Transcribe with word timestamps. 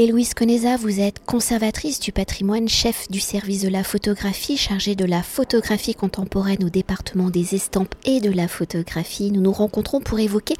Héloïse 0.00 0.32
Coneza, 0.32 0.78
vous 0.78 0.98
êtes 0.98 1.22
conservatrice 1.26 2.00
du 2.00 2.10
patrimoine, 2.10 2.70
chef 2.70 3.06
du 3.10 3.20
service 3.20 3.60
de 3.60 3.68
la 3.68 3.84
photographie, 3.84 4.56
chargée 4.56 4.94
de 4.94 5.04
la 5.04 5.22
photographie 5.22 5.94
contemporaine 5.94 6.64
au 6.64 6.70
département 6.70 7.28
des 7.28 7.54
estampes 7.54 7.94
et 8.06 8.20
de 8.20 8.30
la 8.30 8.48
photographie. 8.48 9.30
Nous 9.30 9.42
nous 9.42 9.52
rencontrons 9.52 10.00
pour 10.00 10.18
évoquer 10.18 10.54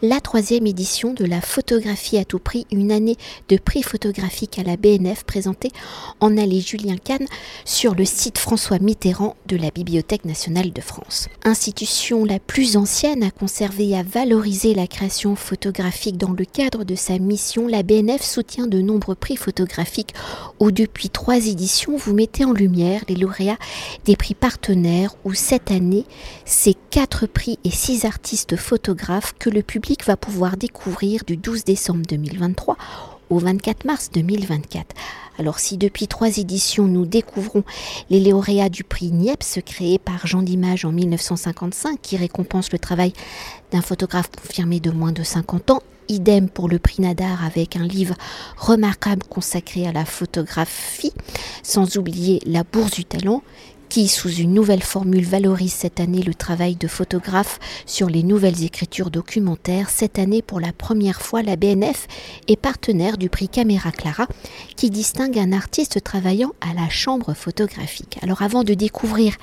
la 0.00 0.20
troisième 0.20 0.68
édition 0.68 1.12
de 1.12 1.24
la 1.24 1.40
photographie 1.40 2.18
à 2.18 2.24
tout 2.24 2.38
prix, 2.38 2.68
une 2.70 2.92
année 2.92 3.16
de 3.48 3.56
prix 3.56 3.82
photographique 3.82 4.60
à 4.60 4.62
la 4.62 4.76
BNF 4.76 5.24
présentée 5.24 5.72
en 6.20 6.36
allée 6.36 6.60
Julien 6.60 6.96
Cannes 6.96 7.26
sur 7.64 7.96
le 7.96 8.04
site 8.04 8.38
François 8.38 8.78
Mitterrand 8.78 9.34
de 9.46 9.56
la 9.56 9.72
Bibliothèque 9.72 10.24
nationale 10.24 10.72
de 10.72 10.80
France. 10.80 11.28
Institution 11.42 12.24
la 12.24 12.38
plus 12.38 12.76
ancienne 12.76 13.24
à 13.24 13.32
conserver 13.32 13.88
et 13.88 13.98
à 13.98 14.04
valoriser 14.04 14.72
la 14.72 14.86
création 14.86 15.34
photographique 15.34 16.16
dans 16.16 16.30
le 16.30 16.44
cadre 16.44 16.84
de 16.84 16.94
sa 16.94 17.18
mission, 17.18 17.66
la 17.66 17.82
BNF 17.82 18.22
soutient 18.22 18.68
de 18.68 18.83
nombreux 18.84 19.14
prix 19.14 19.36
photographiques 19.36 20.14
où 20.60 20.70
depuis 20.70 21.10
trois 21.10 21.36
éditions 21.36 21.96
vous 21.96 22.14
mettez 22.14 22.44
en 22.44 22.52
lumière 22.52 23.02
les 23.08 23.16
lauréats 23.16 23.58
des 24.04 24.16
prix 24.16 24.34
partenaires 24.34 25.14
où 25.24 25.34
cette 25.34 25.70
année 25.70 26.04
c'est 26.44 26.76
quatre 26.90 27.26
prix 27.26 27.58
et 27.64 27.70
six 27.70 28.04
artistes 28.04 28.56
photographes 28.56 29.34
que 29.38 29.50
le 29.50 29.62
public 29.62 30.04
va 30.04 30.16
pouvoir 30.16 30.56
découvrir 30.56 31.22
du 31.26 31.36
12 31.36 31.64
décembre 31.64 32.02
2023 32.08 32.76
au 33.30 33.38
24 33.38 33.84
mars 33.84 34.10
2024. 34.12 34.94
Alors 35.38 35.58
si 35.58 35.76
depuis 35.76 36.06
trois 36.06 36.38
éditions 36.38 36.84
nous 36.84 37.06
découvrons 37.06 37.64
les 38.10 38.20
lauréats 38.20 38.68
du 38.68 38.84
prix 38.84 39.10
Niepce 39.10 39.58
créé 39.66 39.98
par 39.98 40.26
Jean 40.26 40.42
Dimage 40.42 40.84
en 40.84 40.92
1955 40.92 41.98
qui 42.00 42.16
récompense 42.16 42.70
le 42.72 42.78
travail 42.78 43.12
d'un 43.72 43.82
photographe 43.82 44.30
confirmé 44.30 44.78
de 44.78 44.90
moins 44.90 45.12
de 45.12 45.22
50 45.22 45.70
ans, 45.70 45.82
idem 46.08 46.48
pour 46.48 46.68
le 46.68 46.78
prix 46.78 47.02
Nadar 47.02 47.44
avec 47.44 47.76
un 47.76 47.86
livre 47.86 48.14
remarquable 48.56 49.22
consacré 49.28 49.86
à 49.86 49.92
la 49.92 50.04
photographie, 50.04 51.12
sans 51.62 51.96
oublier 51.96 52.40
la 52.46 52.64
Bourse 52.64 52.92
du 52.92 53.04
Talent 53.04 53.42
qui, 53.88 54.08
sous 54.08 54.30
une 54.30 54.54
nouvelle 54.54 54.82
formule, 54.82 55.24
valorise 55.24 55.72
cette 55.72 56.00
année 56.00 56.22
le 56.22 56.34
travail 56.34 56.74
de 56.74 56.88
photographe 56.88 57.60
sur 57.86 58.08
les 58.08 58.24
nouvelles 58.24 58.64
écritures 58.64 59.10
documentaires. 59.10 59.88
Cette 59.88 60.18
année, 60.18 60.42
pour 60.42 60.58
la 60.58 60.72
première 60.72 61.20
fois, 61.20 61.42
la 61.42 61.56
BNF 61.56 62.08
est 62.48 62.56
partenaire 62.56 63.18
du 63.18 63.28
prix 63.28 63.48
Caméra 63.48 63.92
Clara, 63.92 64.26
qui 64.76 64.90
distingue 64.90 65.38
un 65.38 65.52
artiste 65.52 66.02
travaillant 66.02 66.54
à 66.60 66.74
la 66.74 66.88
chambre 66.88 67.34
photographique. 67.34 68.18
Alors 68.22 68.42
avant 68.42 68.64
de 68.64 68.74
découvrir 68.74 69.36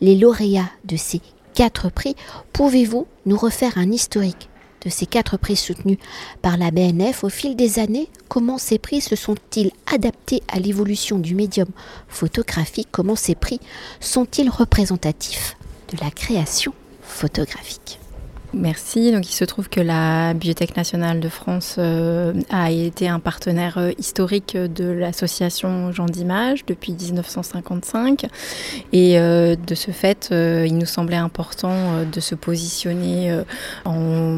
les 0.00 0.16
lauréats 0.16 0.70
de 0.84 0.96
ces 0.96 1.20
quatre 1.54 1.90
prix, 1.90 2.16
pouvez-vous 2.52 3.06
nous 3.26 3.36
refaire 3.36 3.76
un 3.76 3.92
historique 3.92 4.49
de 4.84 4.90
ces 4.90 5.06
quatre 5.06 5.36
prix 5.36 5.56
soutenus 5.56 5.98
par 6.42 6.56
la 6.56 6.70
BNF 6.70 7.24
au 7.24 7.28
fil 7.28 7.56
des 7.56 7.78
années, 7.78 8.08
comment 8.28 8.58
ces 8.58 8.78
prix 8.78 9.00
se 9.00 9.16
sont-ils 9.16 9.70
adaptés 9.92 10.42
à 10.48 10.58
l'évolution 10.58 11.18
du 11.18 11.34
médium 11.34 11.68
photographique? 12.08 12.88
Comment 12.90 13.16
ces 13.16 13.34
prix 13.34 13.60
sont-ils 14.00 14.50
représentatifs 14.50 15.56
de 15.92 16.02
la 16.02 16.10
création 16.10 16.72
photographique? 17.02 17.98
Merci. 18.52 19.12
Donc, 19.12 19.30
il 19.30 19.34
se 19.34 19.44
trouve 19.44 19.68
que 19.68 19.80
la 19.80 20.32
Bibliothèque 20.32 20.76
nationale 20.76 21.20
de 21.20 21.28
France 21.28 21.76
euh, 21.78 22.32
a 22.50 22.72
été 22.72 23.08
un 23.08 23.20
partenaire 23.20 23.78
euh, 23.78 23.92
historique 23.96 24.56
de 24.56 24.86
l'association 24.86 25.92
Jean 25.92 26.06
d'Image 26.06 26.66
depuis 26.66 26.92
1955. 26.92 28.26
Et 28.92 29.20
euh, 29.20 29.54
de 29.54 29.74
ce 29.76 29.92
fait, 29.92 30.30
il 30.32 30.76
nous 30.76 30.86
semblait 30.86 31.16
important 31.16 32.04
de 32.10 32.20
se 32.20 32.34
positionner 32.34 33.40
en 33.84 34.36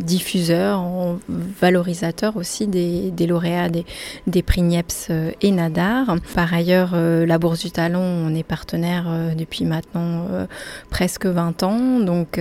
diffuseur, 0.00 0.80
en 0.80 1.18
valorisateur 1.28 2.36
aussi 2.36 2.66
des, 2.66 3.12
lauréats 3.26 3.68
des, 3.68 3.84
des, 4.26 4.42
prix 4.42 4.62
Niepce 4.62 5.10
et 5.40 5.50
Nadar. 5.50 6.16
Par 6.34 6.52
ailleurs, 6.54 6.94
la 6.94 7.38
Bourse 7.38 7.60
du 7.60 7.70
Talent, 7.70 8.02
on 8.02 8.34
est 8.34 8.42
partenaire 8.42 9.06
depuis 9.36 9.64
maintenant 9.64 10.26
presque 10.90 11.26
20 11.26 11.62
ans. 11.62 12.00
Donc, 12.00 12.38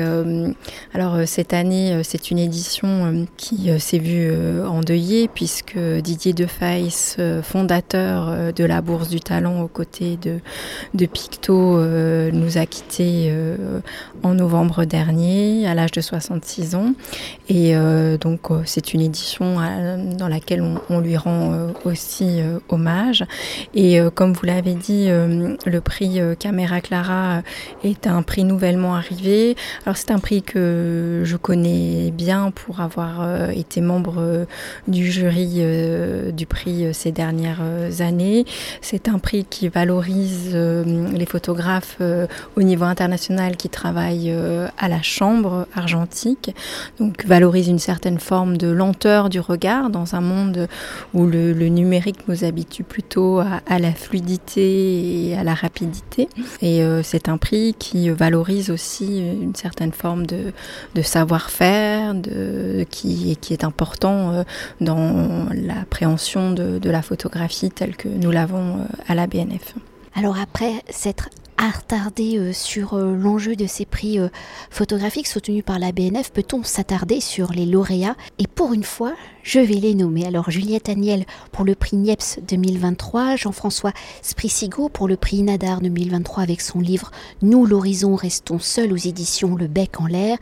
alors 0.94 1.16
euh, 1.16 1.24
cette 1.26 1.54
année, 1.54 1.94
euh, 1.94 2.02
c'est 2.04 2.32
une 2.32 2.40
édition 2.40 3.26
qui 3.38 3.70
s'est 3.80 3.98
vue 3.98 4.32
endeuillée 4.66 5.28
puisque 5.28 5.78
Didier 5.78 6.34
Defaïs, 6.34 7.18
fondateur 7.42 8.54
de 8.54 8.64
la 8.64 8.82
Bourse 8.82 9.10
du 9.10 9.20
Talent 9.20 9.62
aux 9.62 9.68
côtés 9.68 10.18
de, 10.18 11.06
Picto, 11.06 11.80
nous 11.80 12.58
a 12.58 12.66
quittés 12.66 13.34
en 14.24 14.34
novembre 14.34 14.86
dernier 14.86 15.68
à 15.68 15.74
l'âge 15.74 15.92
de 15.92 16.02
66 16.02 16.76
ans. 16.76 16.94
Et 17.50 17.76
donc 18.20 18.50
c'est 18.66 18.94
une 18.94 19.02
édition 19.02 19.58
dans 20.18 20.28
laquelle 20.28 20.64
on, 20.90 21.00
lui 21.00 21.18
rend 21.18 21.70
aussi 21.86 22.42
hommage. 22.70 23.26
Et 23.74 24.00
comme 24.16 24.34
vous 24.34 24.46
l'avez 24.46 24.74
dit, 24.74 25.08
le 25.08 25.80
prix 25.82 26.20
Caméra 26.40 26.82
Clara 26.82 27.42
est 27.84 28.08
un 28.08 28.22
prix 28.22 28.44
nouvellement 28.44 28.96
arrivé. 28.96 29.56
Alors 29.86 29.98
c'est 29.98 30.12
un 30.12 30.20
prix 30.20 30.33
que 30.42 31.22
je 31.24 31.38
connais 31.38 32.12
bien 32.12 32.52
pour 32.52 32.82
avoir 32.82 33.22
euh, 33.22 33.50
été 33.50 33.82
membre 33.82 34.16
euh, 34.18 34.46
du 34.88 35.12
jury 35.12 35.56
euh, 35.58 36.32
du 36.32 36.46
prix 36.46 36.94
ces 36.94 37.12
dernières 37.12 37.62
années. 38.00 38.46
C'est 38.82 39.08
un 39.08 39.20
prix 39.20 39.46
qui 39.46 39.68
valorise 39.70 40.56
les 40.56 41.26
photographes 41.26 42.00
au 42.56 42.62
niveau 42.62 42.86
international 42.86 43.58
qui 43.58 43.70
travaillent 43.70 44.34
à 44.78 44.88
la 44.88 45.02
chambre 45.02 45.68
argentique, 45.76 46.56
donc 47.00 47.26
valorise 47.26 47.68
une 47.68 47.80
certaine 47.80 48.20
forme 48.20 48.58
de 48.58 48.68
lenteur 48.68 49.30
du 49.30 49.40
regard 49.40 49.90
dans 49.90 50.16
un 50.16 50.22
monde 50.22 50.68
où 51.14 51.26
le, 51.26 51.54
numérique 51.54 52.28
nous 52.28 52.44
habitue 52.44 52.84
plutôt 52.84 53.40
à, 53.40 53.62
à, 53.68 53.80
la 53.80 53.92
fluidité 53.92 55.30
et 55.30 55.38
à 55.38 55.44
la 55.44 55.54
rapidité. 55.54 56.28
Et 56.62 56.84
c'est 57.04 57.30
un 57.30 57.38
prix 57.38 57.76
qui 57.78 58.10
valorise 58.10 58.70
aussi 58.70 59.20
une 59.20 59.56
certaine 59.56 59.92
forme 59.92 60.23
de, 60.24 60.54
savoir-faire, 61.02 62.16
qui, 62.90 63.38
qui 63.38 63.54
est 63.54 63.64
important 63.64 64.32
euh, 64.32 64.44
dans 64.82 65.48
l'appréhension 65.54 66.52
de, 66.52 66.80
de, 66.80 66.90
la 66.90 67.02
photographie 67.02 67.70
telle 67.70 67.96
que 67.96 68.08
nous 68.08 68.32
l'avons 68.32 68.80
euh, 68.80 68.86
à 69.08 69.16
la 69.16 69.28
BNF. 69.28 69.76
Alors 70.16 70.38
après 70.40 70.74
s'être 70.90 71.30
attardé 71.58 72.38
euh, 72.38 72.54
sur 72.54 72.96
l'enjeu 72.96 73.56
de 73.56 73.68
ces 73.68 73.86
prix 73.86 74.20
photographiques 74.70 75.28
soutenus 75.28 75.64
par 75.64 75.80
la 75.80 75.92
BNF, 75.92 76.32
peut-on 76.32 76.64
s'attarder 76.64 77.20
sur 77.20 77.52
les 77.52 77.66
lauréats? 77.66 78.16
Et 78.40 78.48
pour 78.48 78.74
une 78.74 78.84
fois, 78.84 79.14
je 79.44 79.60
vais 79.60 79.76
les 79.76 79.94
nommer. 79.94 80.26
Alors 80.26 80.50
Juliette 80.50 80.90
Agnel 80.90 81.26
pour 81.52 81.66
le 81.66 81.76
prix 81.76 81.98
Niepce 81.98 82.40
2023, 82.48 83.36
Jean-François 83.36 83.92
Sprisigo 84.22 84.90
pour 84.90 85.08
le 85.08 85.18
prix 85.18 85.44
Nadar 85.44 85.82
2023 85.82 86.42
avec 86.42 86.62
son 86.62 86.80
livre 86.80 87.12
Nous 87.42 87.66
l'horizon 87.66 88.16
restons 88.16 88.60
seuls 88.60 88.94
aux 88.94 88.98
éditions 88.98 89.56
Le 89.56 89.68
Bec 89.68 90.00
en 90.00 90.08
l'air, 90.08 90.38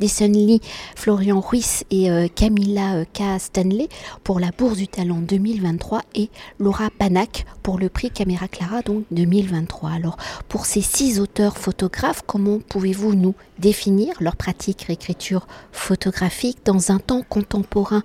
Desson 0.00 0.26
Lee, 0.32 0.60
Florian 0.94 1.40
Ruiz 1.40 1.84
et 1.90 2.10
euh, 2.10 2.28
Camilla 2.32 2.96
euh, 2.96 3.04
K. 3.04 3.40
Stanley 3.40 3.88
pour 4.22 4.38
la 4.38 4.50
Bourse 4.50 4.76
du 4.76 4.86
Talent 4.86 5.20
2023 5.20 6.02
et 6.14 6.28
Laura 6.58 6.90
Panac 6.96 7.46
pour 7.62 7.78
le 7.78 7.88
prix 7.88 8.10
Caméra 8.10 8.48
Clara 8.48 8.82
donc 8.82 9.04
2023. 9.12 9.90
Alors 9.90 10.18
pour 10.48 10.66
ces 10.66 10.82
six 10.82 11.20
auteurs 11.20 11.56
photographes, 11.56 12.22
comment 12.26 12.58
pouvez-vous 12.68 13.14
nous 13.14 13.34
définir 13.58 14.14
leur 14.20 14.36
pratique 14.36 14.86
d'écriture 14.88 15.46
photographique 15.72 16.58
dans 16.66 16.92
un 16.92 16.98
temps 16.98 17.22
contemporain 17.26 18.02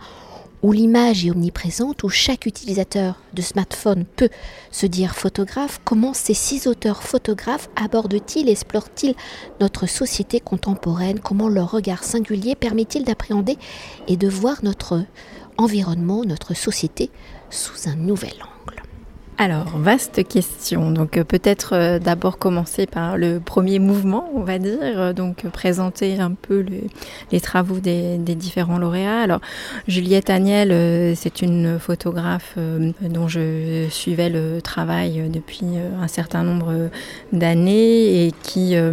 où 0.64 0.72
l'image 0.72 1.26
est 1.26 1.32
omniprésente, 1.32 2.04
où 2.04 2.10
chaque 2.10 2.46
utilisateur 2.46 3.22
de 3.34 3.42
smartphone 3.42 4.06
peut 4.16 4.30
se 4.72 4.86
dire 4.86 5.16
photographe, 5.16 5.80
comment 5.84 6.14
ces 6.14 6.34
six 6.34 6.68
auteurs 6.68 7.04
photographes 7.04 7.70
abordent-ils, 7.76 8.50
explorent-ils 8.50 9.16
notre 9.60 9.88
société 9.88 10.40
contemporaine, 10.40 11.20
comment 11.20 11.50
leur 11.50 11.72
regard 11.72 12.04
singulier 12.04 12.56
permet-il 12.56 13.04
d'appréhender 13.04 13.58
et 14.08 14.18
de 14.18 14.28
voir 14.28 14.64
notre 14.64 15.04
environnement, 15.58 16.24
notre 16.24 16.54
société 16.54 17.10
sous 17.50 17.90
un 17.90 17.96
nouvel 17.96 18.34
angle 18.42 18.77
alors, 19.40 19.78
vaste 19.78 20.28
question. 20.28 20.90
Donc, 20.90 21.16
euh, 21.16 21.24
peut-être 21.24 21.74
euh, 21.74 22.00
d'abord 22.00 22.40
commencer 22.40 22.88
par 22.88 23.20
le 23.20 23.40
premier 23.40 23.78
mouvement, 23.78 24.28
on 24.34 24.42
va 24.42 24.58
dire. 24.58 24.80
Euh, 24.82 25.14
donc, 25.14 25.48
présenter 25.54 26.20
un 26.20 26.32
peu 26.32 26.66
les 27.32 27.40
travaux 27.40 27.78
des, 27.78 28.18
différents 28.18 28.80
lauréats. 28.80 29.22
Alors, 29.22 29.40
Juliette 29.88 30.32
Agnel, 30.32 31.16
c'est 31.16 31.44
une 31.44 31.78
photographe 31.80 32.58
dont 33.02 33.28
je 33.28 33.86
suivais 33.90 34.30
le 34.30 34.60
travail 34.62 35.30
depuis 35.30 35.66
un 36.02 36.08
certain 36.08 36.44
nombre 36.44 36.90
d'années 37.32 38.26
et 38.26 38.32
qui 38.44 38.76
a 38.76 38.92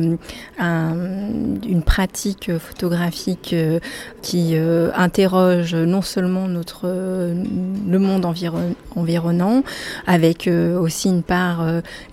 une 0.59 1.83
pratique 1.85 2.57
photographique 2.59 3.55
qui 4.23 4.57
interroge 4.97 5.75
non 5.75 6.03
seulement 6.03 6.49
notre 6.49 6.87
le 6.87 7.99
monde 7.99 8.25
environnant 8.95 9.63
avec 10.35 10.49
aussi 10.49 11.09
une 11.09 11.23
part 11.23 11.65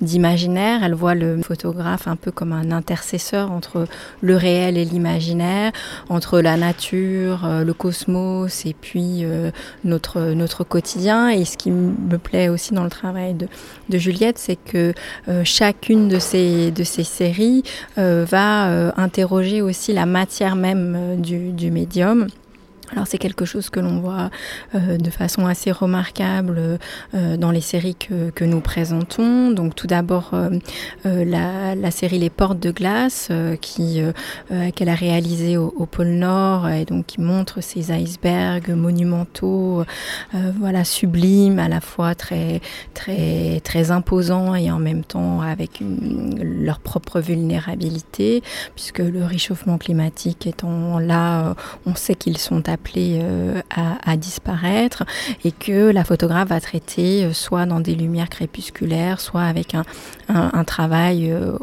d'imaginaire. 0.01 0.83
Elle 0.83 0.93
voit 0.93 1.15
le 1.15 1.41
photographe 1.41 2.07
un 2.07 2.15
peu 2.15 2.31
comme 2.31 2.53
un 2.53 2.71
intercesseur 2.71 3.51
entre 3.51 3.87
le 4.21 4.35
réel 4.35 4.77
et 4.77 4.85
l'imaginaire, 4.85 5.71
entre 6.09 6.41
la 6.41 6.57
nature, 6.57 7.47
le 7.65 7.73
cosmos 7.73 8.65
et 8.65 8.75
puis 8.79 9.25
notre, 9.83 10.33
notre 10.33 10.63
quotidien. 10.63 11.29
Et 11.29 11.45
ce 11.45 11.57
qui 11.57 11.71
me 11.71 12.17
plaît 12.17 12.49
aussi 12.49 12.73
dans 12.73 12.83
le 12.83 12.89
travail 12.89 13.33
de, 13.35 13.47
Juliette, 13.97 14.37
c'est 14.37 14.57
que 14.57 14.93
chacune 15.43 16.07
de 16.07 16.19
ces, 16.19 16.71
de 16.71 16.83
ces 16.83 17.03
séries 17.03 17.63
va 17.97 18.93
interroger 18.97 19.61
aussi 19.61 19.93
la 19.93 20.05
matière 20.05 20.55
même 20.55 21.21
du 21.21 21.71
médium. 21.71 22.27
Alors 22.93 23.07
c'est 23.07 23.17
quelque 23.17 23.45
chose 23.45 23.69
que 23.69 23.79
l'on 23.79 23.99
voit 23.99 24.29
euh, 24.75 24.97
de 24.97 25.09
façon 25.09 25.45
assez 25.45 25.71
remarquable 25.71 26.79
euh, 27.13 27.37
dans 27.37 27.51
les 27.51 27.61
séries 27.61 27.95
que, 27.95 28.43
nous 28.43 28.59
présentons. 28.59 29.51
Donc 29.51 29.75
tout 29.75 29.87
d'abord 29.87 30.31
euh, 30.33 30.49
la, 31.05 31.91
série 31.91 32.19
Les 32.19 32.29
Portes 32.29 32.59
de 32.59 32.71
glace 32.71 33.29
qu'elle 33.61 34.89
a 34.89 34.95
réalisée 34.95 35.57
au, 35.57 35.85
pôle 35.85 36.07
Nord 36.07 36.67
et 36.69 36.85
donc 36.85 37.05
qui 37.05 37.21
montre 37.21 37.61
ces 37.61 37.91
icebergs 37.91 38.71
monumentaux, 38.71 39.83
voilà 40.33 40.83
sublimes 40.83 41.59
à 41.59 41.67
la 41.67 41.81
fois 41.81 42.15
très 42.15 42.61
très 42.93 43.59
très 43.63 43.91
imposants 43.91 44.55
et 44.55 44.71
en 44.71 44.79
même 44.79 45.03
temps 45.03 45.41
avec 45.41 45.83
leur 46.41 46.79
propre 46.79 47.19
vulnérabilité 47.19 48.41
puisque 48.75 48.99
le 48.99 49.23
réchauffement 49.23 49.77
climatique 49.77 50.47
étant 50.47 50.97
là, 50.97 51.55
on 51.85 51.95
sait 51.95 52.15
qu'ils 52.15 52.37
sont 52.37 52.67
à 52.67 52.77
euh, 52.97 53.61
à, 53.69 54.17
disparaître 54.17 55.03
et 55.45 55.51
que 55.51 55.91
la 55.91 56.03
photographe 56.03 56.49
va 56.49 56.59
traiter 56.59 57.23
euh, 57.23 57.33
soit 57.33 57.65
dans 57.65 57.79
des 57.79 57.95
lumières 57.95 58.29
crépusculaires, 58.29 59.19
soit 59.21 59.43
avec 59.43 59.75
un, 59.75 59.83
travail 60.65 61.31
euh, 61.31 61.57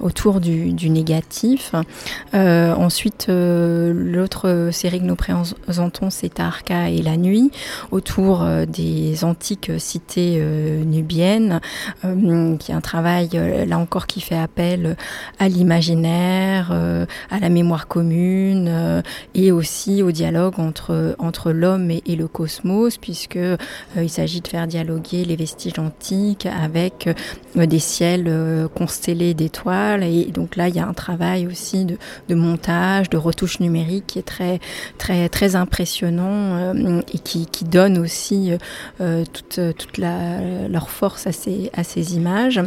autour 0.00 0.40
du, 0.40 0.72
du 0.72 0.90
négatif. 0.90 1.72
ensuite, 2.34 3.26
l'autre 3.28 4.68
série 4.72 5.00
que 5.00 5.04
nous 5.04 5.16
présentons, 5.16 6.10
c'est 6.10 6.40
Arca 6.40 6.90
et 6.90 7.02
la 7.02 7.16
nuit, 7.16 7.50
autour 7.90 8.46
des 8.66 9.24
antiques 9.24 9.70
cités 9.78 10.42
nubiennes, 10.84 11.60
qui 12.02 12.72
est 12.72 12.74
un 12.74 12.80
travail, 12.80 13.30
là 13.66 13.78
encore, 13.78 14.06
qui 14.06 14.20
fait 14.20 14.38
appel 14.38 14.96
à 15.38 15.48
l'imaginaire, 15.48 16.72
à 17.30 17.38
la 17.40 17.48
mémoire 17.48 17.86
commune 17.86 19.02
et 19.34 19.52
aussi 19.56 20.02
au 20.02 20.12
dialogue 20.12 20.60
entre, 20.60 21.16
entre 21.18 21.50
l'homme 21.50 21.90
et, 21.90 22.16
le 22.16 22.28
cosmos, 22.28 22.96
puisque 22.96 23.36
euh, 23.36 23.56
s'agit 24.08 24.40
de 24.40 24.48
faire 24.48 24.66
dialoguer 24.66 25.24
les 25.24 25.36
vestiges 25.36 25.78
antiques 25.78 26.46
avec 26.46 27.08
euh, 27.56 27.66
des 27.66 27.78
ciels 27.78 28.26
euh, 28.28 28.68
constellés 28.68 29.34
d'étoiles. 29.34 30.04
Et 30.04 30.26
donc 30.26 30.56
là, 30.56 30.68
il 30.68 30.76
y 30.76 30.78
a 30.78 30.86
un 30.86 30.94
travail 30.94 31.46
aussi 31.46 31.84
de, 31.84 32.34
montage, 32.34 33.10
de 33.10 33.16
retouche 33.16 33.60
numérique 33.60 34.06
qui 34.06 34.18
est 34.18 34.26
très, 34.26 34.60
très, 34.98 35.28
très 35.28 35.56
impressionnant 35.56 36.72
et 37.12 37.18
qui, 37.18 37.46
qui, 37.46 37.64
donne 37.64 37.98
aussi 37.98 38.52
toute, 38.98 39.60
toute 39.76 39.98
la, 39.98 40.68
leur 40.68 40.88
force 40.90 41.26
à 41.26 41.32
ces, 41.32 41.70
à 41.74 41.82
ces 41.82 42.16
images. 42.16 42.60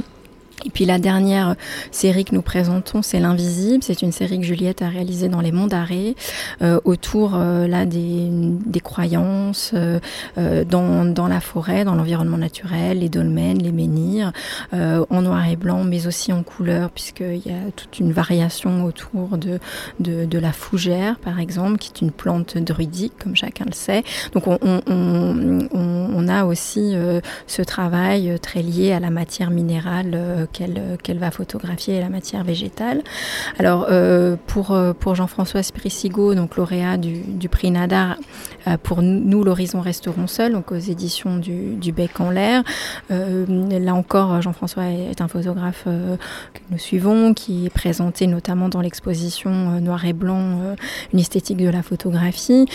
Et 0.65 0.69
puis 0.69 0.85
la 0.85 0.99
dernière 0.99 1.55
série 1.91 2.25
que 2.25 2.35
nous 2.35 2.41
présentons, 2.41 3.01
c'est 3.01 3.19
L'Invisible. 3.19 3.83
C'est 3.83 4.01
une 4.01 4.11
série 4.11 4.39
que 4.39 4.45
Juliette 4.45 4.81
a 4.81 4.89
réalisée 4.89 5.29
dans 5.29 5.41
les 5.41 5.51
monts 5.51 5.67
d'arrêt, 5.67 6.15
euh, 6.61 6.79
autour 6.83 7.35
euh, 7.35 7.67
là 7.67 7.85
des, 7.85 8.27
des 8.29 8.79
croyances 8.79 9.71
euh, 9.73 9.99
euh 10.37 10.63
dans, 10.65 11.05
dans, 11.05 11.27
la 11.27 11.39
forêt, 11.39 11.85
dans 11.85 11.95
l'environnement 11.95 12.37
naturel, 12.37 12.99
les 12.99 13.09
dolmens, 13.09 13.61
les 13.61 13.71
menhirs, 13.71 14.33
euh, 14.73 15.05
en 15.09 15.21
noir 15.21 15.47
et 15.47 15.55
blanc, 15.55 15.83
mais 15.83 16.07
aussi 16.07 16.33
en 16.33 16.43
couleur, 16.43 16.89
puisqu'il 16.89 17.45
y 17.45 17.51
a 17.51 17.71
toute 17.75 17.99
une 17.99 18.11
variation 18.11 18.83
autour 18.83 19.37
de, 19.37 19.59
de, 19.99 20.25
de, 20.25 20.39
la 20.39 20.51
fougère, 20.51 21.17
par 21.19 21.39
exemple, 21.39 21.77
qui 21.77 21.91
est 21.95 22.01
une 22.01 22.11
plante 22.11 22.57
druidique, 22.57 23.13
comme 23.21 23.35
chacun 23.35 23.65
le 23.65 23.73
sait. 23.73 24.03
Donc 24.33 24.47
on, 24.47 24.57
on, 24.61 24.81
on, 24.87 25.69
on 25.73 26.27
a 26.27 26.45
aussi 26.45 26.93
ce 27.47 27.61
travail 27.61 28.37
très 28.41 28.61
lié 28.61 28.91
à 28.91 28.99
la 28.99 29.09
matière 29.09 29.51
minérale 29.51 30.47
qu'elle 30.51 31.19
va 31.19 31.31
photographier 31.31 31.99
la 31.99 32.09
matière 32.09 32.43
végétale. 32.43 33.01
Alors 33.57 33.87
euh, 33.89 34.35
pour, 34.47 34.71
euh, 34.71 34.93
pour 34.93 35.15
Jean-François 35.15 35.63
Sprisigo, 35.63 36.35
donc 36.35 36.55
lauréat 36.57 36.97
du, 36.97 37.49
prix 37.49 37.71
Nadar, 37.71 38.17
euh, 38.67 38.77
pour 38.81 39.01
nous 39.01 39.43
l'horizon 39.43 39.81
resteront 39.81 40.27
seuls, 40.27 40.53
donc 40.53 40.71
aux 40.71 40.77
éditions 40.77 41.37
du, 41.37 41.91
Bec 41.91 42.19
en 42.19 42.29
l'air. 42.29 42.63
là 43.09 43.95
encore, 43.95 44.41
Jean-François 44.41 44.85
est 44.85 45.21
un 45.21 45.27
photographe 45.27 45.85
que 45.85 46.59
nous 46.69 46.77
suivons, 46.77 47.33
qui 47.33 47.65
est 47.65 47.71
présenté 47.71 48.27
notamment 48.27 48.69
dans 48.69 48.81
l'exposition 48.81 49.49
Noir 49.81 50.05
et 50.05 50.13
Blanc, 50.13 50.75
une 51.13 51.19
esthétique 51.19 51.57
de 51.57 51.69
la 51.69 51.81
photographie, 51.81 52.67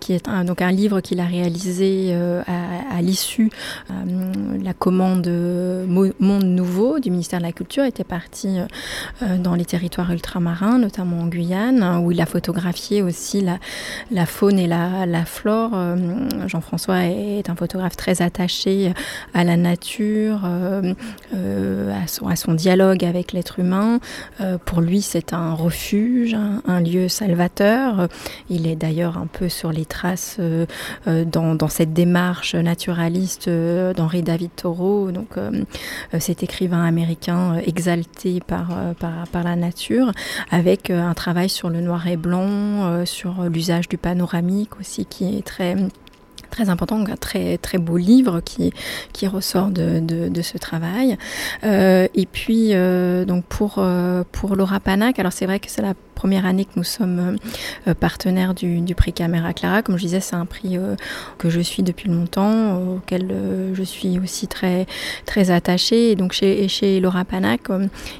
qui 0.00 0.12
est 0.12 0.28
un, 0.28 0.44
donc 0.44 0.60
un 0.60 0.72
livre 0.72 1.00
qu'il 1.00 1.20
a 1.20 1.24
réalisé 1.24 2.14
à, 2.14 2.96
à 2.96 3.00
l'issue 3.00 3.50
la 3.88 4.74
commande 4.74 5.28
Monde 6.18 6.44
Nouveau 6.44 6.91
du 7.00 7.10
ministère 7.10 7.38
de 7.38 7.44
la 7.44 7.52
Culture 7.52 7.84
était 7.84 8.04
parti 8.04 8.58
euh, 8.58 8.66
euh, 9.22 9.38
dans 9.38 9.54
les 9.54 9.64
territoires 9.64 10.10
ultramarins, 10.10 10.78
notamment 10.78 11.20
en 11.20 11.26
Guyane, 11.26 12.00
où 12.02 12.12
il 12.12 12.20
a 12.20 12.26
photographié 12.26 13.02
aussi 13.02 13.40
la, 13.40 14.26
faune 14.26 14.58
et 14.58 14.66
la, 14.66 15.24
flore. 15.24 15.70
Euh, 15.74 15.96
Jean-François 16.46 17.04
est 17.04 17.48
un 17.48 17.56
photographe 17.56 17.96
très 17.96 18.22
attaché 18.22 18.92
à 19.34 19.44
la 19.44 19.56
nature, 19.56 20.44
à, 20.44 22.06
son, 22.06 22.54
dialogue 22.54 23.04
avec 23.04 23.32
l'être 23.32 23.58
humain. 23.58 24.00
pour 24.64 24.80
lui, 24.80 25.02
c'est 25.02 25.32
un 25.32 25.54
refuge, 25.54 26.34
un, 26.34 26.62
un, 26.66 26.80
lieu 26.80 27.08
salvateur. 27.08 28.08
Il 28.50 28.66
est 28.66 28.76
d'ailleurs 28.76 29.18
un 29.18 29.26
peu 29.26 29.48
sur 29.48 29.72
les 29.72 29.84
traces 29.84 30.38
dans, 31.06 31.54
dans, 31.54 31.68
cette 31.68 31.92
démarche 31.92 32.54
naturaliste 32.54 33.48
d'Henri 33.48 34.22
David 34.22 34.50
Thoreau, 34.56 35.10
donc 35.10 35.36
cet 36.18 36.42
écrivain 36.42 36.81
américain 36.82 37.54
euh, 37.54 37.62
exalté 37.66 38.40
par, 38.46 38.70
euh, 38.70 38.94
par, 38.94 39.26
par, 39.28 39.42
la 39.42 39.56
nature, 39.56 40.12
avec 40.50 40.90
euh, 40.90 41.02
un 41.02 41.14
travail 41.14 41.48
sur 41.48 41.70
le 41.70 41.80
noir 41.80 42.06
et 42.06 42.16
blanc, 42.16 43.04
sur 43.04 43.44
l'usage 43.44 43.88
du 43.88 43.98
panoramique 43.98 44.78
aussi, 44.80 45.06
qui 45.06 45.38
est 45.38 45.42
très 45.42 45.76
très 46.50 46.68
important, 46.68 47.00
un 47.00 47.16
très 47.16 47.56
très 47.56 47.78
beau 47.78 47.96
livre 47.96 48.40
qui 48.40 48.72
qui 49.12 49.26
ressort 49.26 49.68
de, 49.68 50.00
de, 50.00 50.42
ce 50.42 50.58
travail. 50.58 51.16
Et 51.62 52.28
puis 52.30 52.72
donc 53.26 53.44
pour 53.46 53.82
pour 54.32 54.56
Laura 54.56 54.80
Panac, 54.80 55.18
alors 55.18 55.32
c'est 55.32 55.46
vrai 55.46 55.60
que 55.60 55.70
c'est 55.70 55.82
la 55.82 55.94
première 56.14 56.46
année 56.46 56.64
que 56.64 56.72
nous 56.76 56.84
sommes 56.84 57.36
euh, 57.88 57.94
partenaires 57.94 58.54
du, 58.54 58.94
prix 58.94 59.12
Caméra 59.12 59.52
Clara. 59.52 59.82
Comme 59.82 59.96
je 59.96 60.02
disais, 60.02 60.20
c'est 60.20 60.36
un 60.36 60.46
prix 60.46 60.76
euh, 60.76 60.94
que 61.38 61.50
je 61.50 61.60
suis 61.60 61.82
depuis 61.82 62.08
longtemps, 62.08 62.76
auquel 62.76 63.28
euh, 63.30 63.74
je 63.74 63.82
suis 63.82 64.18
aussi 64.18 64.46
très 64.46 64.86
très 65.26 65.50
attachée. 65.50 66.12
Et 66.12 66.16
donc 66.16 66.32
chez, 66.32 67.00
Laura 67.00 67.24
Panac, 67.24 67.62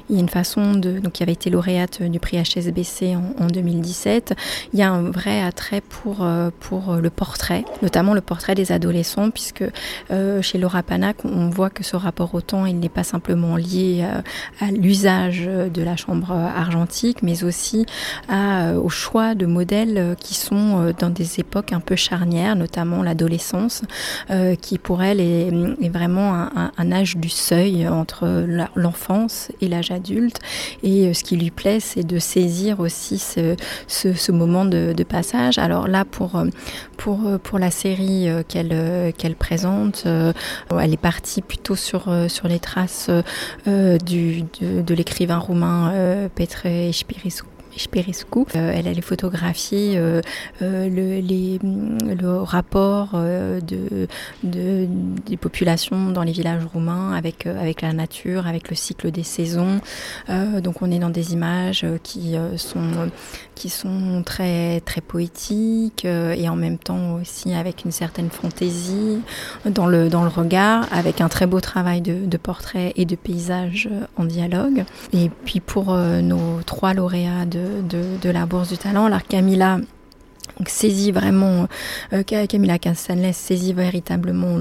il 0.09 0.15
y 0.15 0.17
a 0.17 0.21
une 0.21 0.29
façon 0.29 0.73
de 0.73 0.99
donc 0.99 1.13
qui 1.13 1.23
avait 1.23 1.33
été 1.33 1.49
lauréate 1.49 2.01
du 2.03 2.19
prix 2.19 2.37
HSBC 2.41 3.15
en, 3.15 3.43
en 3.43 3.47
2017. 3.47 4.33
Il 4.73 4.79
y 4.79 4.81
a 4.81 4.91
un 4.91 5.11
vrai 5.11 5.41
attrait 5.41 5.81
pour 5.81 6.25
pour 6.59 6.95
le 6.95 7.09
portrait, 7.09 7.65
notamment 7.81 8.13
le 8.13 8.21
portrait 8.21 8.55
des 8.55 8.71
adolescents, 8.71 9.29
puisque 9.29 9.63
chez 10.41 10.57
Laura 10.57 10.83
Panac, 10.83 11.17
on 11.25 11.49
voit 11.49 11.69
que 11.69 11.83
ce 11.83 11.95
rapport 11.95 12.33
au 12.33 12.41
temps, 12.41 12.65
il 12.65 12.79
n'est 12.79 12.89
pas 12.89 13.03
simplement 13.03 13.55
lié 13.55 14.03
à, 14.03 14.65
à 14.65 14.71
l'usage 14.71 15.45
de 15.45 15.81
la 15.81 15.95
chambre 15.95 16.31
argentique, 16.31 17.21
mais 17.21 17.43
euh, 18.31 18.75
au 18.75 18.89
choix 18.89 19.35
de 19.35 19.45
modèles 19.45 19.97
euh, 19.97 20.15
qui 20.15 20.33
sont 20.33 20.79
euh, 20.79 20.93
dans 20.97 21.09
des 21.09 21.39
époques 21.39 21.73
un 21.73 21.79
peu 21.79 21.95
charnières, 21.95 22.55
notamment 22.55 23.03
l'adolescence, 23.03 23.83
qui 24.61 24.77
pour 24.77 25.03
elle 25.03 25.19
est, 25.19 25.51
vraiment 25.89 26.47
un, 26.77 26.91
âge 26.91 27.17
du 27.17 27.29
seuil 27.29 27.87
entre 27.87 28.45
l'enfance 28.75 29.51
et 29.61 29.67
l'âge 29.67 29.91
adulte. 29.91 30.39
Et 30.81 31.13
ce 31.13 31.23
qui 31.23 31.37
lui 31.37 31.51
plaît, 31.51 31.79
c'est 31.79 32.03
de 32.03 32.19
saisir 32.19 32.79
aussi 32.79 33.17
ce, 33.19 34.31
moment 34.31 34.65
de, 34.65 35.03
passage. 35.03 35.57
Alors 35.57 35.87
là, 35.87 36.05
pour, 36.05 36.43
la 37.59 37.71
série 37.71 38.27
qu'elle 38.47 39.35
présente, 39.37 40.05
elle 40.05 40.93
est 40.93 40.97
partie 40.97 41.41
plutôt 41.41 41.75
sur, 41.75 42.09
les 42.45 42.59
traces 42.59 43.09
de, 43.65 44.93
l'écrivain 44.93 45.37
roumain 45.37 45.93
Petre 46.35 46.65
Espiriscu 46.65 47.52
Sperescu. 47.77 48.45
elle 48.53 48.87
allait 48.87 49.01
photographier 49.01 49.99
le, 50.61 50.89
les, 50.89 51.59
le 51.61 52.41
rapport 52.41 53.11
de, 53.13 54.07
de, 54.43 54.87
des 55.25 55.37
populations 55.37 56.09
dans 56.09 56.23
les 56.23 56.31
villages 56.31 56.63
roumains 56.71 57.13
avec, 57.13 57.45
avec 57.45 57.81
la 57.81 57.93
nature, 57.93 58.47
avec 58.47 58.69
le 58.69 58.75
cycle 58.75 59.11
des 59.11 59.23
saisons. 59.23 59.79
donc 60.61 60.81
on 60.81 60.91
est 60.91 60.99
dans 60.99 61.09
des 61.09 61.33
images 61.33 61.85
qui 62.03 62.35
sont 62.57 63.09
qui 63.55 63.69
sont 63.69 64.23
très 64.25 64.81
très 64.81 65.01
poétiques 65.01 66.05
et 66.05 66.49
en 66.49 66.55
même 66.55 66.77
temps 66.77 67.15
aussi 67.15 67.53
avec 67.53 67.85
une 67.85 67.91
certaine 67.91 68.29
fantaisie 68.29 69.19
dans 69.65 69.87
le 69.87 70.09
dans 70.09 70.23
le 70.23 70.29
regard, 70.29 70.87
avec 70.91 71.21
un 71.21 71.29
très 71.29 71.45
beau 71.45 71.59
travail 71.59 72.01
de, 72.01 72.25
de 72.25 72.37
portrait 72.37 72.93
et 72.95 73.05
de 73.05 73.15
paysage 73.15 73.89
en 74.17 74.25
dialogue. 74.25 74.85
Et 75.13 75.29
puis 75.45 75.59
pour 75.59 75.93
nos 75.93 76.61
trois 76.65 76.93
lauréats 76.93 77.45
de, 77.45 77.62
de, 77.83 78.29
la 78.29 78.45
Bourse 78.45 78.69
du 78.69 78.77
Talent, 78.77 79.05
alors 79.05 79.23
Camilla 79.23 79.79
saisit 80.67 81.11
vraiment, 81.11 81.67
euh, 82.13 82.23
Camilla 82.23 82.77
saisit 83.33 83.73
véritablement 83.73 84.59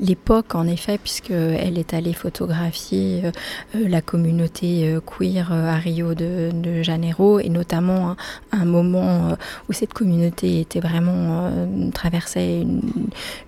l'époque, 0.00 0.54
en 0.54 0.66
effet, 0.66 0.98
puisqu'elle 0.98 1.78
est 1.78 1.94
allée 1.94 2.12
photographier 2.12 3.22
euh, 3.24 3.30
euh, 3.74 3.88
la 3.88 4.00
communauté 4.00 4.96
queer 5.06 5.52
à 5.52 5.76
Rio 5.76 6.14
de, 6.14 6.82
Janeiro, 6.82 7.40
et 7.40 7.48
notamment 7.48 8.16
un, 8.52 8.64
moment 8.64 9.36
où 9.68 9.72
cette 9.72 9.92
communauté 9.92 10.60
était 10.60 10.80
vraiment 10.80 11.50
traversait 11.92 12.60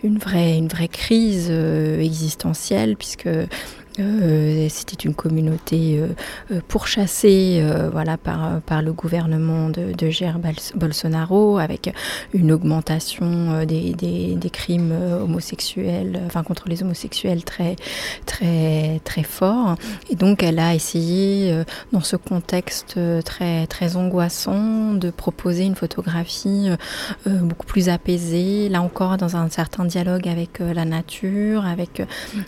une, 0.03 0.19
vraie, 0.19 0.57
une 0.57 0.69
vraie 0.69 0.89
crise 0.89 1.51
existentielle, 1.51 2.97
puisque 2.97 3.29
euh, 4.01 4.67
c'était 4.69 5.05
une 5.05 5.15
communauté 5.15 5.99
euh, 5.99 6.09
euh, 6.53 6.61
pourchassée 6.67 7.65
voilà, 7.93 8.17
par, 8.17 8.61
par 8.63 8.83
le 8.83 8.93
gouvernement 8.93 9.69
de, 9.69 9.93
de 9.93 10.11
Jair 10.11 10.39
Bolsonaro, 10.75 11.59
avec 11.59 11.93
une 12.33 12.53
augmentation 12.53 13.65
des, 13.65 13.95
des, 13.95 14.51
crimes 14.51 14.93
homosexuels, 14.93 16.21
enfin 16.27 16.43
contre 16.43 16.69
les 16.69 16.83
homosexuels 16.83 17.45
très, 17.45 17.77
très, 18.27 19.01
très 19.05 19.23
fort. 19.23 19.77
Et 20.11 20.17
donc 20.17 20.43
elle 20.43 20.59
a 20.59 20.75
essayé, 20.75 21.63
dans 21.93 22.01
ce 22.01 22.17
contexte 22.17 22.99
très, 23.25 23.67
très 23.67 23.97
angoissant, 23.97 24.95
de 24.95 25.11
proposer 25.11 25.65
une 25.65 25.77
photographie 25.77 26.69
beaucoup 27.27 27.67
plus 27.67 27.89
apaisée, 27.89 28.69
là 28.69 28.83
encore 28.83 29.17
dans 29.17 29.37
un 29.37 29.49
certain 29.49 29.85
dialogue 29.85 30.29
avec 30.29 30.59
la 30.59 30.85
nature, 30.85 31.65
avec 31.65 32.03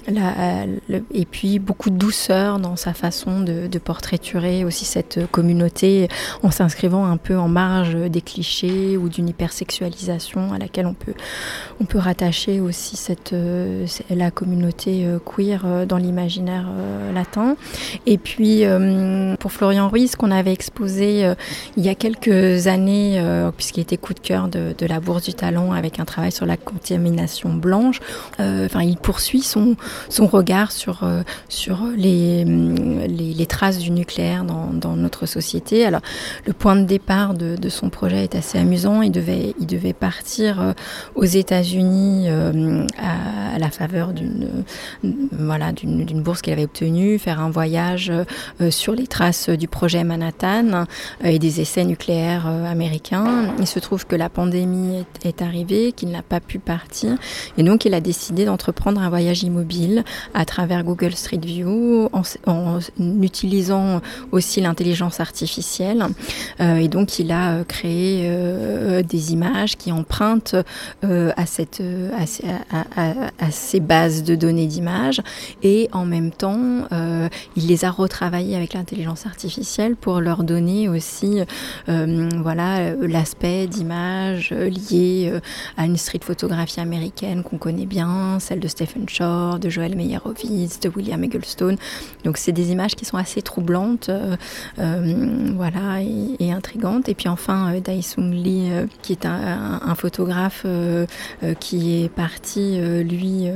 la, 0.08 0.66
et 1.12 1.24
puis 1.24 1.41
beaucoup 1.58 1.90
de 1.90 1.96
douceur 1.96 2.58
dans 2.58 2.76
sa 2.76 2.94
façon 2.94 3.40
de, 3.40 3.68
portraiturer 3.82 4.64
aussi 4.64 4.84
cette 4.84 5.28
communauté 5.32 6.06
en 6.44 6.52
s'inscrivant 6.52 7.04
un 7.04 7.16
peu 7.16 7.36
en 7.36 7.48
marge 7.48 7.96
des 7.96 8.20
clichés 8.20 8.96
ou 8.96 9.08
d'une 9.08 9.28
hypersexualisation 9.28 10.52
à 10.52 10.58
laquelle 10.58 10.86
on 10.86 10.94
peut, 10.94 11.14
on 11.80 11.84
peut 11.84 11.98
rattacher 11.98 12.60
aussi 12.60 12.96
cette, 12.96 13.32
euh, 13.32 13.86
la 14.08 14.30
communauté 14.30 15.04
euh, 15.04 15.18
queer 15.18 15.62
euh, 15.64 15.84
dans 15.84 15.96
l'imaginaire 15.96 16.66
latin. 17.12 17.56
Et 18.06 18.18
puis 18.18 18.64
pour 19.38 19.52
Florian 19.52 19.88
Ruiz, 19.88 20.16
qu'on 20.16 20.30
avait 20.30 20.52
exposé 20.52 21.32
il 21.76 21.84
y 21.84 21.88
a 21.88 21.94
quelques 21.94 22.66
années, 22.66 23.22
puisqu'il 23.56 23.80
était 23.80 23.96
coup 23.96 24.14
de 24.14 24.20
cœur 24.20 24.48
de, 24.48 24.74
de, 24.76 24.86
la 24.86 25.00
Bourse 25.00 25.24
du 25.24 25.34
Talent 25.34 25.72
avec 25.72 26.00
un 26.00 26.04
travail 26.04 26.32
sur 26.32 26.46
la 26.46 26.56
contamination 26.56 27.52
blanche, 27.52 28.00
enfin 28.38 28.82
il 28.82 28.96
poursuit 28.96 29.42
son, 29.42 29.76
son 30.08 30.26
regard 30.26 30.72
sur, 30.72 31.04
sur 31.48 31.78
les, 31.96 32.44
les, 32.44 33.34
les, 33.34 33.46
traces 33.46 33.78
du 33.78 33.90
nucléaire 33.90 34.44
dans, 34.44 34.70
dans, 34.72 34.96
notre 34.96 35.26
société. 35.26 35.84
Alors, 35.84 36.00
le 36.46 36.52
point 36.52 36.76
de 36.76 36.84
départ 36.84 37.34
de, 37.34 37.56
de, 37.56 37.68
son 37.68 37.90
projet 37.90 38.24
est 38.24 38.34
assez 38.34 38.58
amusant. 38.58 39.02
Il 39.02 39.12
devait, 39.12 39.54
il 39.60 39.66
devait 39.66 39.92
partir 39.92 40.60
euh, 40.60 40.72
aux 41.14 41.24
États-Unis 41.24 42.26
euh, 42.28 42.86
à, 42.98 43.58
la 43.58 43.70
faveur 43.70 44.12
d'une 44.12 44.64
voilà, 45.32 45.72
bourse 46.14 46.42
qu'il 46.42 46.52
avait 46.52 46.64
obtenue, 46.64 47.18
faire 47.18 47.40
un 47.40 47.50
voyage 47.50 48.10
euh, 48.10 48.70
sur 48.70 48.94
les 48.94 49.06
traces 49.06 49.48
du 49.48 49.68
projet 49.68 50.04
Manhattan 50.04 50.86
et 51.22 51.38
des 51.38 51.60
essais 51.60 51.84
nucléaires 51.84 52.46
américains. 52.46 53.54
Il 53.58 53.66
se 53.66 53.78
trouve 53.78 54.06
que 54.06 54.16
la 54.16 54.28
pandémie 54.28 55.04
est 55.24 55.42
arrivée, 55.42 55.92
qu'il 55.92 56.10
n'a 56.10 56.22
pas 56.22 56.40
pu 56.40 56.58
partir, 56.58 57.16
et 57.58 57.62
donc 57.62 57.84
il 57.84 57.94
a 57.94 58.00
décidé 58.00 58.44
d'entreprendre 58.44 59.00
un 59.00 59.08
voyage 59.08 59.42
immobile 59.42 60.04
à 60.34 60.44
travers 60.44 60.84
Google 60.84 61.11
Street 61.16 61.40
View 61.42 62.08
en, 62.46 62.78
utilisant 63.20 64.00
aussi 64.30 64.60
l'intelligence 64.60 65.20
artificielle. 65.20 66.06
Euh, 66.60 66.76
et 66.76 66.88
donc, 66.88 67.18
il 67.18 67.32
a 67.32 67.52
euh, 67.52 67.64
créé 67.64 68.22
euh, 68.24 69.02
des 69.02 69.32
images 69.32 69.76
qui 69.76 69.92
empruntent 69.92 70.56
à, 71.02 71.46
ces 73.50 73.80
bases 73.80 74.22
de 74.22 74.34
données 74.34 74.66
d'images. 74.66 75.20
Et 75.62 75.88
en 75.92 76.04
même 76.04 76.30
temps, 76.30 76.86
il 77.56 77.66
les 77.66 77.84
a 77.84 77.90
retravaillées 77.90 78.56
avec 78.56 78.74
l'intelligence 78.74 79.26
artificielle 79.26 79.96
pour 79.96 80.20
leur 80.20 80.44
donner 80.44 80.88
aussi 80.88 81.40
voilà, 81.86 82.94
l'aspect 82.94 83.66
d'image 83.66 84.50
lié 84.52 85.32
à 85.76 85.86
une 85.86 85.96
street 85.96 86.20
photographie 86.22 86.80
américaine 86.80 87.42
qu'on 87.42 87.58
connaît 87.58 87.86
bien, 87.86 88.38
celle 88.40 88.60
de 88.60 88.68
Stephen 88.68 89.08
Shore, 89.08 89.58
de 89.58 89.68
Joel 89.68 89.96
Meyerowitz, 89.96 90.80
de 90.80 90.88
William 91.02 91.22
Egglestone. 91.24 91.76
Donc 92.24 92.36
c'est 92.36 92.52
des 92.52 92.70
images 92.70 92.94
qui 92.94 93.04
sont 93.04 93.16
assez 93.16 93.42
troublantes, 93.42 94.08
euh, 94.08 94.36
euh, 94.78 95.52
voilà, 95.56 96.00
et, 96.38 96.52
intrigantes. 96.52 97.08
Et 97.08 97.14
puis 97.14 97.28
enfin, 97.28 97.74
euh, 97.74 97.80
Dai 97.80 98.00
Lee, 98.18 98.70
qui 99.02 99.12
est 99.12 99.26
un, 99.26 99.94
photographe 99.96 100.64
qui 101.60 102.02
est 102.02 102.08
parti, 102.08 102.78
lui, 103.02 103.46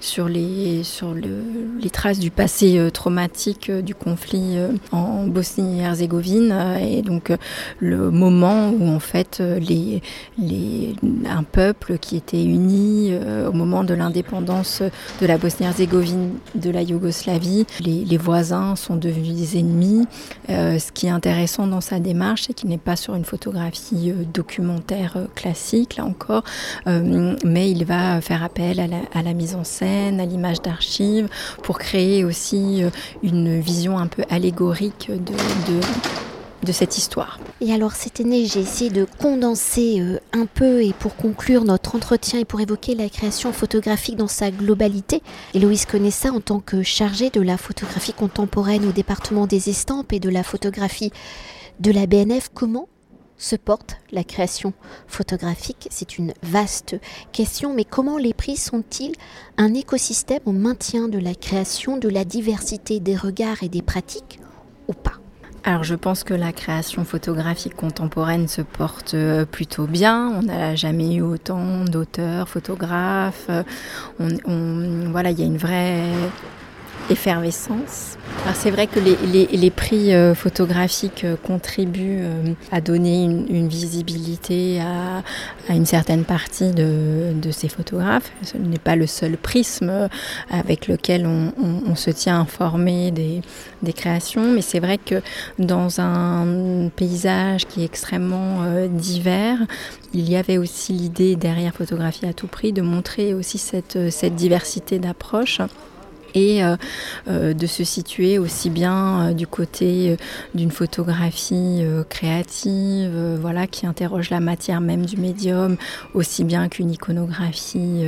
sur 0.00 0.28
les 0.28 0.82
sur 0.82 1.14
le, 1.14 1.42
les 1.80 1.90
traces 1.90 2.18
du 2.18 2.30
passé 2.30 2.90
traumatique 2.92 3.70
du 3.70 3.94
conflit 3.94 4.58
en 4.92 5.26
Bosnie-Herzégovine, 5.26 6.54
et 6.80 7.02
donc 7.02 7.32
le 7.80 8.10
moment 8.10 8.70
où 8.70 8.88
en 8.88 9.00
fait 9.00 9.40
les, 9.40 10.02
les 10.38 10.94
un 11.28 11.42
peuple 11.42 11.98
qui 11.98 12.16
était 12.16 12.44
uni 12.44 13.12
au 13.46 13.52
moment 13.52 13.82
de 13.82 13.94
l'indépendance 13.94 14.82
de 15.20 15.26
la 15.26 15.38
Bosnie-Herzégovine 15.38 16.32
de 16.54 16.70
la 16.70 16.82
Yougoslavie. 16.88 17.66
Les, 17.80 18.16
voisins 18.18 18.74
sont 18.76 18.96
devenus 18.96 19.34
des 19.34 19.58
ennemis. 19.58 20.06
Euh, 20.50 20.78
ce 20.78 20.90
qui 20.92 21.06
est 21.06 21.10
intéressant 21.10 21.66
dans 21.66 21.80
sa 21.80 22.00
démarche, 22.00 22.44
c'est 22.46 22.52
qu'il 22.52 22.68
n'est 22.68 22.78
pas 22.78 22.96
sur 22.96 23.14
une 23.14 23.24
photographie 23.24 24.10
euh, 24.10 24.24
documentaire 24.34 25.14
euh, 25.16 25.26
classique, 25.34 25.96
là 25.96 26.04
encore, 26.04 26.42
mais 27.44 27.70
il 27.70 27.84
va 27.84 28.20
faire 28.20 28.42
appel 28.42 28.80
à 28.80 29.22
la, 29.22 29.32
mise 29.34 29.54
en 29.54 29.64
scène, 29.64 30.20
à 30.20 30.26
l'image 30.26 30.62
d'archives, 30.62 31.28
pour 31.62 31.78
créer 31.78 32.24
aussi 32.24 32.82
une 33.22 33.60
vision 33.60 33.98
un 33.98 34.06
peu 34.06 34.24
allégorique 34.30 35.10
de 35.10 35.34
de 36.62 36.72
cette 36.72 36.98
histoire. 36.98 37.38
Et 37.60 37.72
alors 37.72 37.92
cette 37.92 38.20
année, 38.20 38.46
j'ai 38.46 38.60
essayé 38.60 38.90
de 38.90 39.06
condenser 39.18 40.00
euh, 40.00 40.18
un 40.32 40.46
peu 40.46 40.82
et 40.82 40.92
pour 40.92 41.16
conclure 41.16 41.64
notre 41.64 41.94
entretien 41.94 42.40
et 42.40 42.44
pour 42.44 42.60
évoquer 42.60 42.94
la 42.94 43.08
création 43.08 43.52
photographique 43.52 44.16
dans 44.16 44.28
sa 44.28 44.50
globalité. 44.50 45.22
Héloïse 45.54 45.86
connaît 45.86 46.10
ça 46.10 46.32
en 46.32 46.40
tant 46.40 46.60
que 46.60 46.82
chargée 46.82 47.30
de 47.30 47.40
la 47.40 47.56
photographie 47.56 48.12
contemporaine 48.12 48.86
au 48.86 48.92
département 48.92 49.46
des 49.46 49.70
estampes 49.70 50.12
et 50.12 50.20
de 50.20 50.30
la 50.30 50.42
photographie 50.42 51.12
de 51.80 51.90
la 51.90 52.06
BNF. 52.06 52.50
Comment 52.52 52.88
se 53.36 53.54
porte 53.54 53.98
la 54.10 54.24
création 54.24 54.72
photographique? 55.06 55.86
C'est 55.90 56.18
une 56.18 56.34
vaste 56.42 56.96
question, 57.32 57.72
mais 57.72 57.84
comment 57.84 58.18
les 58.18 58.34
prix 58.34 58.56
sont-ils 58.56 59.14
un 59.56 59.74
écosystème 59.74 60.40
au 60.44 60.52
maintien 60.52 61.08
de 61.08 61.18
la 61.18 61.34
création, 61.34 61.96
de 61.96 62.08
la 62.08 62.24
diversité 62.24 62.98
des 62.98 63.16
regards 63.16 63.62
et 63.62 63.68
des 63.68 63.82
pratiques 63.82 64.40
ou 64.88 64.92
pas? 64.92 65.20
Alors 65.64 65.84
je 65.84 65.94
pense 65.94 66.24
que 66.24 66.34
la 66.34 66.52
création 66.52 67.04
photographique 67.04 67.74
contemporaine 67.74 68.48
se 68.48 68.62
porte 68.62 69.14
euh, 69.14 69.44
plutôt 69.44 69.86
bien. 69.86 70.28
On 70.28 70.42
n'a 70.42 70.74
jamais 70.74 71.14
eu 71.14 71.22
autant 71.22 71.84
d'auteurs, 71.84 72.48
photographes. 72.48 73.50
On, 74.18 75.10
voilà, 75.10 75.30
il 75.30 75.38
y 75.38 75.42
a 75.42 75.46
une 75.46 75.58
vraie 75.58 76.04
effervescence. 77.10 78.16
C'est 78.54 78.70
vrai 78.70 78.86
que 78.86 78.98
les, 78.98 79.70
prix 79.70 80.14
euh, 80.14 80.34
photographiques 80.34 81.24
euh, 81.24 81.36
contribuent 81.36 82.22
euh, 82.22 82.52
à 82.72 82.80
donner 82.80 83.24
une, 83.24 83.68
visibilité 83.68 84.80
à, 84.80 85.22
une 85.74 85.84
certaine 85.84 86.24
partie 86.24 86.70
de, 86.70 87.50
ces 87.50 87.68
photographes. 87.68 88.30
Ce 88.42 88.56
n'est 88.56 88.78
pas 88.78 88.96
le 88.96 89.06
seul 89.06 89.36
prisme 89.36 90.08
avec 90.50 90.88
lequel 90.88 91.26
on, 91.26 91.94
se 91.94 92.10
tient 92.10 92.40
informé 92.40 93.10
des, 93.10 93.42
créations, 93.92 94.52
mais 94.52 94.62
c'est 94.62 94.80
vrai 94.80 94.98
que 94.98 95.22
dans 95.58 96.00
un 96.00 96.88
paysage 96.94 97.66
qui 97.66 97.82
est 97.82 97.84
extrêmement 97.84 98.62
divers, 98.88 99.58
il 100.14 100.28
y 100.28 100.36
avait 100.36 100.58
aussi 100.58 100.92
l'idée 100.92 101.36
derrière 101.36 101.74
photographie 101.74 102.26
à 102.26 102.32
tout 102.32 102.46
prix 102.46 102.72
de 102.72 102.82
montrer 102.82 103.34
aussi 103.34 103.58
cette, 103.58 104.10
cette 104.10 104.34
diversité 104.34 104.98
d'approches 104.98 105.60
et 106.34 106.62
de 107.26 107.66
se 107.66 107.84
situer 107.84 108.38
aussi 108.38 108.70
bien 108.70 109.32
du 109.32 109.46
côté 109.46 110.16
d'une 110.54 110.70
photographie 110.70 111.82
créative, 112.08 113.10
voilà, 113.40 113.66
qui 113.66 113.86
interroge 113.86 114.30
la 114.30 114.40
matière 114.40 114.80
même 114.80 115.06
du 115.06 115.16
médium, 115.16 115.76
aussi 116.14 116.44
bien 116.44 116.68
qu'une 116.68 116.90
iconographie 116.90 118.04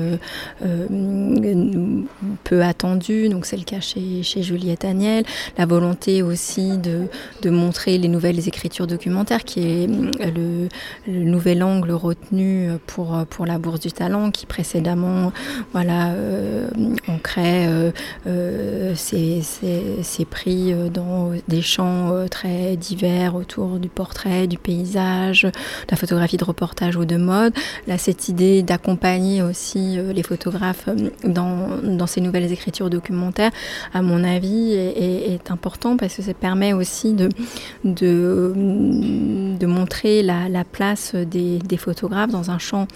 peu 2.45 2.63
attendue, 2.63 3.29
donc 3.29 3.47
c'est 3.47 3.57
le 3.57 3.65
cas 3.65 3.81
chez, 3.81 4.23
chez 4.23 4.43
Juliette 4.43 4.85
Agnel, 4.85 5.25
la 5.59 5.67
volonté 5.67 6.23
aussi 6.23 6.79
de, 6.79 7.51
montrer 7.51 7.99
les 7.99 8.09
nouvelles 8.09 8.47
écritures 8.49 8.87
documentaires, 8.87 9.45
qui 9.45 9.61
est 9.61 9.87
le, 9.87 10.69
nouvel 11.07 11.63
angle 11.63 11.93
retenu 11.93 12.71
pour, 12.87 13.25
pour 13.29 13.47
la 13.47 13.59
Bourse 13.59 13.81
du 13.81 13.93
Talent, 13.93 14.31
qui 14.31 14.47
précédemment, 14.47 15.33
voilà, 15.73 16.11
euh, 16.11 16.69
c'est 18.95 20.25
pris 20.29 20.73
euh, 20.73 20.89
dans 20.89 21.33
des 21.49 21.63
champs 21.63 22.13
euh, 22.13 22.29
très 22.29 22.77
divers 22.77 23.35
autour 23.35 23.79
du 23.79 23.89
portrait, 23.89 24.47
du 24.47 24.59
paysage, 24.59 25.43
de 25.43 25.51
la 25.91 25.97
photographie 25.97 26.37
de 26.37 26.45
reportage 26.45 26.97
ou 26.97 27.05
de 27.05 27.17
mode. 27.17 27.53
Là, 27.87 27.99
cette 27.99 28.29
idée 28.29 28.63
d'accompagner 28.63 29.43
aussi 29.43 29.97
les 29.97 30.23
photographes 30.23 30.89
dans, 31.25 32.07
ces 32.07 32.21
nouvelles 32.21 32.53
écritures 32.53 32.91
documentaires, 32.91 33.53
à 33.93 34.03
mon 34.03 34.25
avis, 34.25 34.73
est, 34.73 35.33
est 35.33 35.51
important 35.51 35.97
parce 35.97 36.15
que 36.15 36.23
ça 36.23 36.35
permet 36.35 36.73
aussi 36.73 37.15
de, 37.15 37.29
montrer 39.67 40.23
la, 40.23 40.49
la 40.49 40.65
place 40.65 41.15
des, 41.15 41.61
photographes 41.77 42.31
dans 42.31 42.51
un 42.51 42.59
champ 42.59 42.87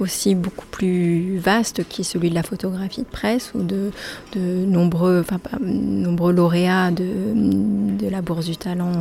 aussi 0.00 0.34
beaucoup 0.34 0.66
plus 0.70 1.38
vaste 1.38 1.86
qui 1.88 2.02
est 2.02 2.04
celui 2.04 2.30
de 2.30 2.34
la 2.34 2.42
photographie 2.42 3.02
de 3.02 3.06
presse 3.06 3.52
ou 3.54 3.62
de, 3.62 3.90
de 4.34 4.40
nombreux, 4.40 5.20
enfin, 5.20 5.38
nombreux 5.60 6.32
lauréats 6.32 6.90
de, 6.90 7.04
de, 7.34 8.08
la 8.08 8.22
Bourse 8.22 8.46
du 8.46 8.56
Talent 8.56 8.92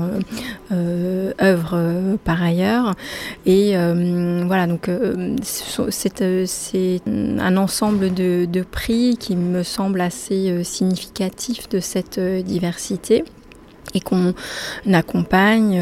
euh, 0.71 1.33
euh 1.41 1.55
euh, 1.73 2.15
par 2.23 2.41
ailleurs. 2.41 2.95
Et 3.45 3.77
euh, 3.77 4.43
voilà, 4.45 4.67
donc 4.67 4.89
c'est 5.41 7.01
un 7.07 7.57
ensemble 7.57 8.13
de, 8.13 8.45
de 8.45 8.61
prix 8.61 9.17
qui 9.17 9.35
me 9.35 9.63
semble 9.63 10.01
assez 10.01 10.63
significatif 10.63 11.69
de 11.69 11.79
cette 11.79 12.19
diversité 12.19 13.23
et 13.93 13.99
qu'on 13.99 14.33
accompagne 14.91 15.81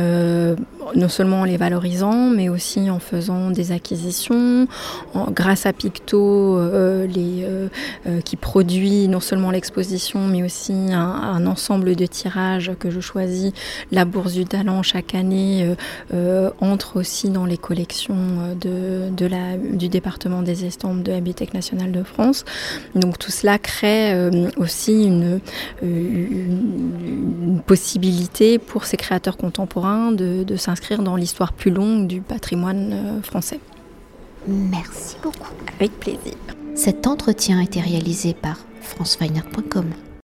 non 0.95 1.09
seulement 1.09 1.41
en 1.41 1.43
les 1.45 1.57
valorisant, 1.57 2.29
mais 2.29 2.49
aussi 2.49 2.89
en 2.89 2.99
faisant 2.99 3.49
des 3.49 3.71
acquisitions, 3.71 4.67
grâce 5.31 5.65
à 5.65 5.73
Picto, 5.73 6.57
euh, 6.57 7.07
les, 7.07 7.45
euh, 7.45 8.21
qui 8.21 8.35
produit 8.35 9.07
non 9.07 9.19
seulement 9.19 9.51
l'exposition, 9.51 10.27
mais 10.27 10.43
aussi 10.43 10.73
un, 10.91 11.45
ensemble 11.45 11.95
de 11.95 12.05
tirages 12.05 12.71
que 12.79 12.89
je 12.89 12.99
choisis. 12.99 13.51
La 13.91 14.05
Bourse 14.05 14.33
du 14.33 14.45
Talent 14.45 14.83
chaque 14.83 15.15
année 15.15 15.75
entre 16.61 16.97
aussi 16.97 17.29
dans 17.29 17.45
les 17.45 17.57
collections 17.57 18.15
du 18.61 19.89
département 19.89 20.41
des 20.41 20.65
estampes 20.65 21.03
de 21.03 21.11
la 21.11 21.17
Bibliothèque 21.17 21.53
nationale 21.53 21.91
de 21.91 22.03
France. 22.03 22.45
Donc 22.95 23.17
tout 23.17 23.31
cela 23.31 23.57
crée 23.57 24.29
aussi 24.57 25.03
une, 25.03 25.39
possibilité 27.65 28.59
pour 28.59 28.85
ces 28.85 28.97
créateurs 28.97 29.37
contemporains 29.37 30.11
de, 30.11 30.43
de 30.43 30.55
s'inscrire 30.75 31.03
dans 31.03 31.15
l'histoire 31.15 31.53
plus 31.53 31.69
longue 31.69 32.07
du 32.07 32.21
patrimoine 32.21 32.93
euh, 32.93 33.21
français. 33.21 33.59
Merci 34.47 35.17
beaucoup. 35.21 35.53
Avec 35.79 35.99
plaisir. 35.99 36.33
Cet 36.75 37.05
entretien 37.05 37.59
a 37.59 37.63
été 37.63 37.79
réalisé 37.79 38.33
par 38.33 38.57
franceweiner.com. 38.81 39.85